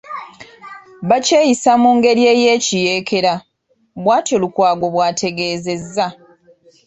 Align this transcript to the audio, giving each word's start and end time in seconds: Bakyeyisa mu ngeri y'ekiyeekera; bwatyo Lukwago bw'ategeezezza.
Bakyeyisa 1.09 1.71
mu 1.81 1.89
ngeri 1.97 2.21
y'ekiyeekera; 2.45 3.33
bwatyo 4.03 4.35
Lukwago 4.43 4.85
bw'ategeezezza. 4.93 6.05